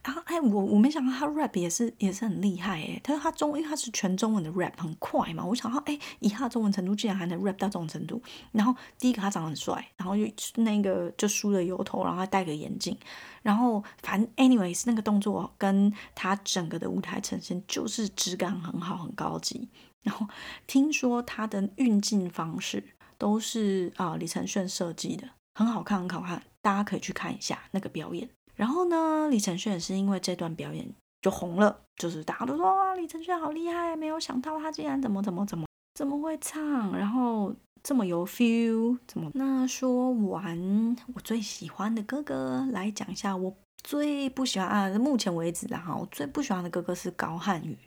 [0.03, 2.99] 然后哎，我我没想到他 rap 也是也是很厉害哎。
[3.05, 5.45] 他说他中，因为他是全中文的 rap，很快嘛。
[5.45, 8.23] 我想到哎，以他中文程度，竟然还能 rap 到这种程度。
[8.53, 12.97] 然后第一个他长得很帅，然后又那个就梳了油头，然后还戴个眼镜。
[13.43, 19.69] 然后反正 anyways 那个动作跟他整个的舞台呈现就是质感很好，很高级。
[20.03, 20.27] 然后
[20.67, 22.83] 听说他的运镜方式
[23.19, 28.27] 都是啊李承铉设计的，很好看，很好看，大家可以去看一下那个表演。
[28.61, 30.87] 然后呢，李承铉也是因为这段表演
[31.23, 39.31] 就红了，就是大家都说哇，李承铉好厉害，没有想到他竟然怎么怎么怎么怎么会唱，然后这么有 feel，怎么？
[39.33, 47.79] 那说完我最喜欢的哥哥，来讲一下我最不喜欢啊，目前为止啦哈，我最不喜欢的哥哥是高瀚宇。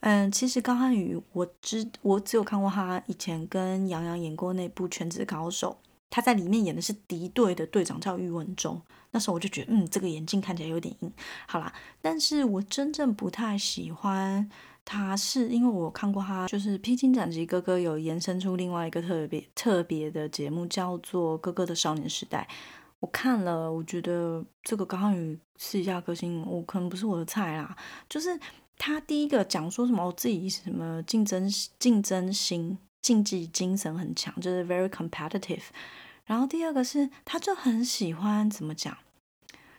[0.00, 5.78] 嗯，其实高瀚宇，我只我只有看过他以前跟杨洋演过那部《全职高手》，
[6.12, 8.80] 他在里面演的是敌对的队长叫喻文忠。
[9.12, 11.10] 那时候我就觉得，嗯，这个眼镜看起来有点硬。
[11.48, 11.72] 好啦，
[12.02, 14.50] 但是我真正不太喜欢
[14.84, 22.46] 他，是因为我看过他，就是《披荆斩棘》哥哥有延伸出另外一个特别特别的节目，叫做《哥哥的少年时代》。
[23.00, 27.76] 我看了，我觉得这个高瀚宇试一下歌星，我可能不是我的菜啦。
[28.08, 28.38] 就是
[28.78, 31.46] 他第一个讲说什么，我自己什么竞争
[31.78, 35.64] 竞争心、竞技精神很强，就是 very competitive。
[36.32, 38.96] 然后第二个是，他就很喜欢怎么讲，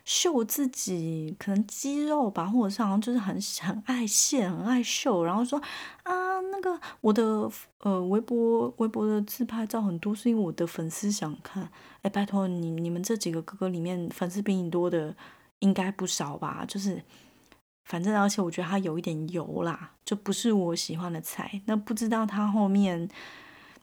[0.04, 5.24] 秀自己可能肌肉吧，或者是好像就是很很爱现、很爱秀。
[5.24, 5.60] 然后说
[6.04, 11.68] 啊，那个我的呃微博微博的自拍照很多，是因为我的粉丝想看。
[12.02, 15.12] 哎，拜托你你们这几个哥哥里面粉丝比你多的
[15.58, 16.64] 应该不少吧？
[16.68, 17.02] 就是
[17.86, 21.60] 反正而且我觉得他有一点油啦，就不是我喜欢的菜。
[21.64, 23.08] 那不知道他后面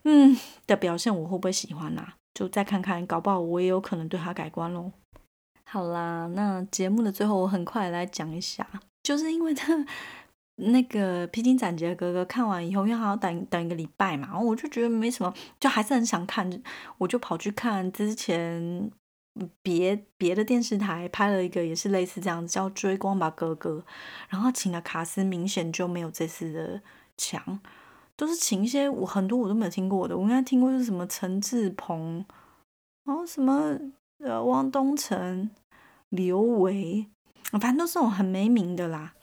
[0.04, 0.34] 嗯
[0.66, 2.14] 的表现我会不会喜欢呐？
[2.34, 4.90] 就再看看，搞不好我也有可能对他改观喽。
[5.64, 8.66] 好啦，那节目的最后，我很快来讲一下，
[9.02, 9.72] 就是因为 他
[10.56, 16.62] 那个披荆斩棘的哥哥看完以后，因为还要等等一个礼拜嘛，然后我就觉得没什么，就还是很想看，
[16.98, 18.90] 我就跑去看之前
[19.62, 23.78] 别别的电视台拍了一个也是类似这样子，叫《追光吧哥哥》，
[24.28, 26.82] 然后请的卡斯明显就没有这次的
[27.16, 27.60] 强。
[28.16, 32.24] 都是请一些我很多我都没有听过的，我应该听过是什么陈志鹏，
[33.04, 33.78] 然后什么
[34.18, 35.50] 呃汪东城、
[36.10, 37.06] 刘维，
[37.52, 39.14] 反正都是那种很没名的啦。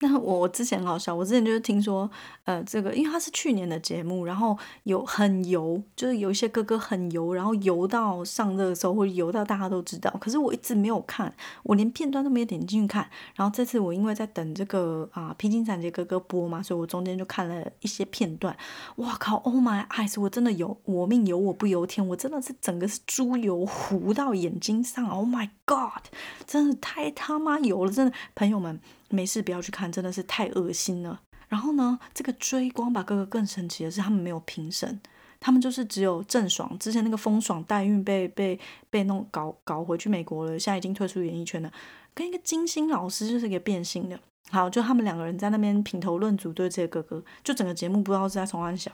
[0.00, 2.10] 那我之前很好笑，我之前就是听说，
[2.44, 10.14] 呃，这个因为它是去年的节目，然后有很油，就是有一些哥哥很油，然后油到上热搜或油到大家都知道。
[10.20, 13.08] 可是我一直没有看，我连片段都没有点进去看。
[13.36, 18.54] 然后这次我因为在等这个啊《披荆斩棘》哥哥播嘛，所以我中间就看了一些片段。
[18.96, 20.20] 哇靠！Oh my eyes！
[20.20, 25.08] 我真的有我命由我不由天，我真的是整个是猪油糊到眼睛上。
[25.08, 26.04] Oh my god！
[26.46, 28.78] 真的太他妈油了，真的朋友们。
[29.08, 31.20] 没事，不要去看，真的是太恶心了。
[31.48, 35.00] 然后呢，这个追光吧哥哥更神奇的是，他们没有评审，
[35.38, 38.58] 他们就是只有郑爽，之前那个风爽代孕被被
[38.90, 41.72] 被弄搞搞回去美国了，现在已经退出演艺圈了，
[42.14, 44.18] 跟一个金星老师就是一个变性的。
[44.50, 48.90] 好，就他们两个人在那边品头论足对这些哥哥，就整个节目不知道是在从安小。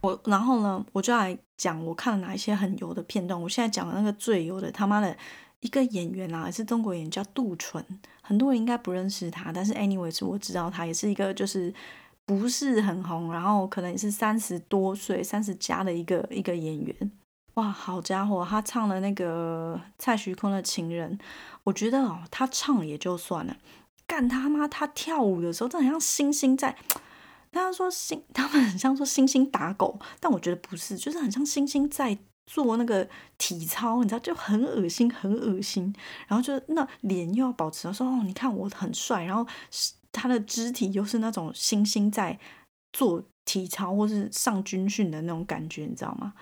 [0.00, 3.40] 我然后呢，我就来讲我看了哪一些很油的片段。
[3.40, 5.16] 我现在讲的那个最油的，他妈的。
[5.60, 7.86] 一个演员啊，是中国演员，叫杜淳，
[8.32, 11.70] 很多人应该不认识他，但是 anyway 是我知道他，也是一个就是
[12.24, 17.12] 不是很红，然后可能也是三十多岁、三十加的一个一个演员。
[17.56, 21.18] 哇，好家伙，他唱了那个蔡徐坤的情人，
[21.64, 23.54] 我觉得哦，他唱也就算了，
[24.06, 26.74] 干他妈他跳舞的时候，真的像星星在，
[27.50, 32.16] 大家说星，他们很像说星星打狗，但我觉得不是，就是很像星星在。
[32.46, 35.94] 做那个体操，你知道就很恶心，很恶心。
[36.26, 39.24] 然后就那脸又要保持，说哦，你看我很帅。
[39.24, 39.46] 然后
[40.10, 42.38] 他的肢体又是那种星星在
[42.92, 46.34] 做体操或是上军训的那种感觉，你知道吗？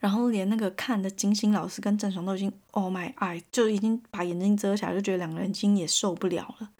[0.00, 6.70] 然后连那个看的金星老师跟郑爽都已经，Oh my eye，就已经把眼睛遮起来，就觉得两个人已经也受不了了，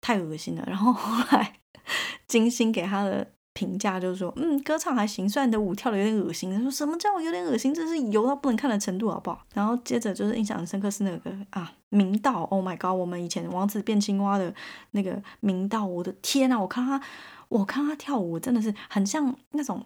[0.00, 0.64] 太恶心了。
[0.66, 1.60] 然后后来
[2.28, 3.32] 金星给他的。
[3.58, 6.62] 评价就是说，嗯，歌唱还行，虽然你的舞跳的有点恶心。
[6.62, 7.74] 说什么叫我有点恶心？
[7.74, 9.44] 这是油到不能看的程度，好不好？
[9.52, 14.54] 然后接着就是印象很深刻是那个啊，明道，Oh my god，我们以前王子变青蛙的
[14.92, 17.00] 那个明道，我的天呐，我看他，
[17.48, 19.84] 我看他跳舞真的是很像那种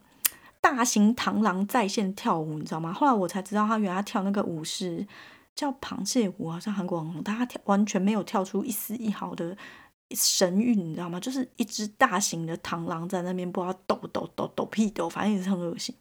[0.61, 2.93] 大型螳螂在线跳舞，你知道吗？
[2.93, 5.07] 后来我才知道他原来跳那个舞是
[5.55, 9.57] 叫螃蟹舞，好像韩国网红，但他跳完全没有跳出一丝一毫的。
[10.15, 11.19] 神韵，你知道吗？
[11.21, 15.95] 就是一只大型的螳螂在那边不知道抖抖抖抖屁抖，反正也是很恶心。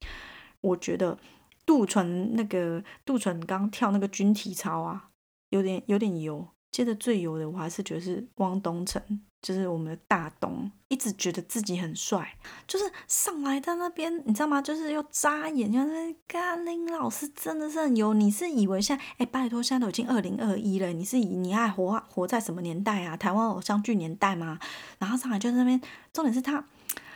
[0.62, 1.18] 我觉得
[1.66, 5.10] 杜淳那个杜淳刚跳那个军体操啊，
[5.50, 6.48] 有点有点油。
[6.72, 9.02] 接着最油的，我还是觉得是汪东城，
[9.42, 14.62] 就是我们的大东，一直觉得自己很帅，就是上来在那边，你知道吗？
[14.62, 18.14] 就是又扎眼，就是甘霖老师真的是很油。
[18.14, 23.18] 你是以为现在，哎，拜托，现在都已经二零二一了，你是以你爱活活在什么年代啊？
[23.18, 24.60] 台湾偶像剧年代吗？
[25.00, 25.82] 然后上来就在那边，
[26.14, 26.64] 重点是他，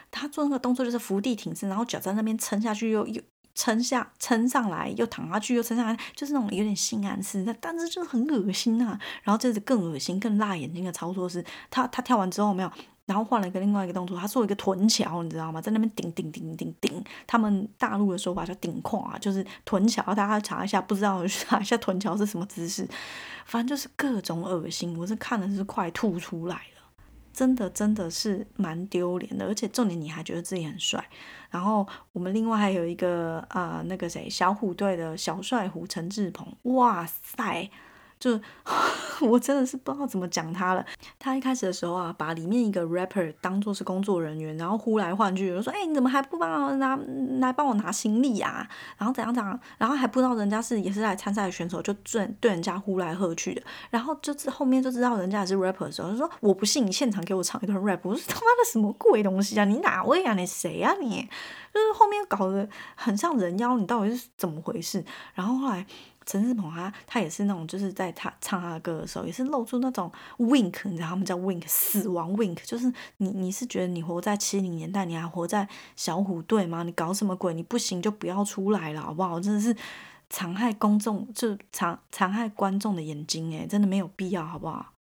[0.09, 3.21] 他做那个动作就是伏地挺身，然后脚在那边撑下去，又又。
[3.55, 8.99] 撑下撑上来，又躺下去，又撑上来，就是那种有点性暗示，但是就是很恶心啊。
[9.23, 12.71] 然后这是更恶心、更辣眼睛的操作是，他他跳完之后没有，
[13.05, 15.61] 然后换了一个另外一个动作，他做一个臀桥，你知道吗？
[15.61, 20.03] 在那边顶顶顶顶顶，他们大陆的说法叫顶胯，就是臀桥。
[20.13, 22.85] 大家查一下，不知道查一下臀桥是什么姿势，
[23.45, 26.74] 反正就是各种恶心，我是看的是快吐出来了。
[27.35, 31.05] 真的真的是蛮丢脸的，而且重点你还觉得自己很帅。
[31.49, 37.69] 然后我们另外还有一个啊，那个谁，小虎队的小帅虎陈志鹏，哇塞！
[38.19, 38.39] 就
[39.21, 40.85] 我真的是不知道怎么讲他了。
[41.19, 46.97] 他一开始的时候啊，把里面一个 rapper 当做是工作人员，然后呼来唤去，就说：“哎，你怎么还不帮我拿
[47.39, 48.67] 来帮我拿行李啊？
[48.97, 49.59] 然后怎样怎样？
[49.77, 53.61] 然后还不知道人家是也是来参赛的选手，就对对人家呼来喝去的。
[53.89, 57.99] 然后就是后面就知道人家也是 rapper 的时候，就说：我不信你现场给我唱一段 rap。
[58.03, 59.65] 我说他妈的什么鬼东西啊？
[59.65, 60.33] 你哪位啊？
[60.33, 60.93] 你谁啊？
[60.99, 61.29] 你
[61.73, 65.03] 就是后面搞得很像人妖，你到底是怎么回事？
[65.33, 65.85] 然后后来。
[66.25, 76.81] 陈志鹏他他也是那种，就是在他唱他的歌的时候，也是露出那种 wink，你知道他们叫 wink，死亡 wink，就是你你是觉得你活在七零年代，你还活在小虎队吗？
[76.83, 77.53] 你搞什么鬼？
[77.53, 79.39] 你不行就不要出来了，好不好？
[79.39, 79.75] 真的是
[80.29, 84.93] 残害公众，就残残害观众的眼睛，诶，真的没有必要，好不好？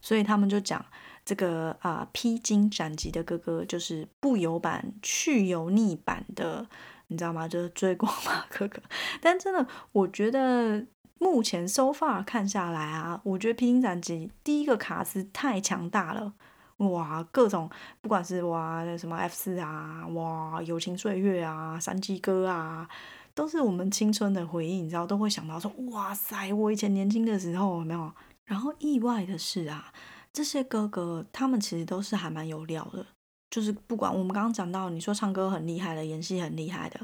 [0.00, 0.84] 所以他们就讲
[1.24, 6.68] 这个啊，披荆斩棘的哥哥就是不油版去油腻版的。
[7.12, 7.46] 你知道吗？
[7.46, 8.82] 就是追光马哥哥，
[9.20, 10.84] 但真的，我觉得
[11.18, 16.32] 目前 so far 看下来啊，我觉得《披荆斩棘》第一个卡司太强大了，
[16.78, 22.88] 哇，各种不管是哇什么 F 四啊，哇友情岁月啊，山鸡哥啊，
[23.34, 28.12] 都是我们青春的回忆，你知道，都会想到说，哇塞，我以前年轻的时候有没有？
[28.44, 29.92] 然后意外的是啊，
[30.32, 33.06] 这些哥哥他们其实都是还蛮有料的。
[33.52, 36.98] 就是不管我们刚刚讲到，你说唱歌很厉害的，演戏很厉害的，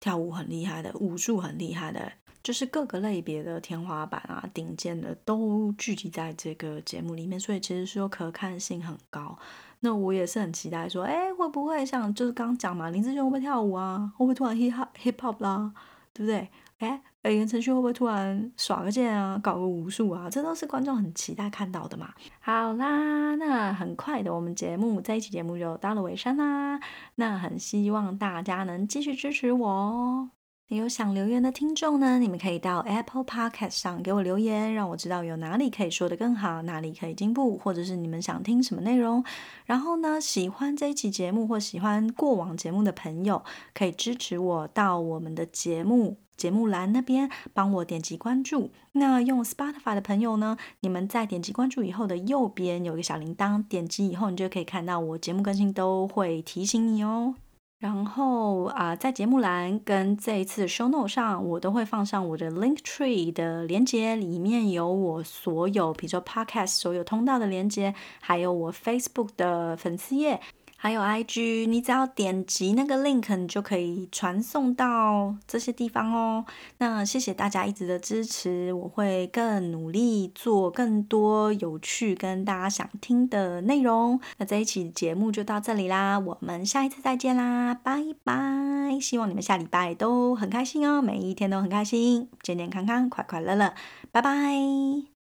[0.00, 2.10] 跳舞很厉害的，武术很厉害的，
[2.42, 9.38] 就是各个类别的天花板啊，顶尖的都聚集在这个节目里面，所以其实说可看性很高。
[9.80, 14.10] 那我也是很期待说，哎，会不会像就是刚讲嘛，林志炫会不会跳舞啊？
[14.16, 15.70] 会不会突然 hip hop hip hop 啦？
[16.14, 16.48] 对不对？
[16.80, 17.00] 哎。
[17.22, 20.30] 哎，言承旭会不会突然耍个剑啊，搞个武术啊？
[20.30, 22.14] 这都是观众很期待看到的嘛。
[22.40, 26.80] 好啦，那很快的，我们节目这一期节目就到了尾声啦。
[27.16, 30.30] 那很希望大家能继续支持我哦。
[30.76, 39.24] 有想留言的听众呢，你们可以到 Apple Podcast 上给我留言，让我知道有哪里可以说的更好，哪里可以进步，或者是你们想听什么内容。
[39.66, 43.42] 然后呢，喜欢这一期节目或喜欢过往节目的朋友，
[43.74, 46.18] 可以支持我到我们的节目。
[46.36, 48.70] 节目栏那边帮我点击关注。
[48.92, 50.56] 那用 Spotify 的朋友呢？
[50.80, 57.34] 你们在点击关注以后的右边有一个小铃铛，点击以后你就可以看到我节目更新都会提醒你哦。
[57.80, 70.38] 然后啊，在节目栏跟这一次 Show Note 上，我都会放上我的 Link Tree 的连接，里面有我所有，比如说 Podcast 所有通道的连接，还有我 Facebook 的粉丝页。
[70.82, 76.46] 还有 IG，你只要点击那个 link，你就可以传送到这些地方哦。
[76.78, 84.18] 那谢谢大家一直的支持，我会更努力做更多有趣跟大家想听的内容。
[84.38, 88.98] 那这一期节目就到这里啦，我们下一次再见啦，拜拜！
[89.02, 93.74] 希望你们下礼拜都很开心哦，每一天都很开心，健健康康，快快乐乐，
[94.10, 95.19] 拜拜。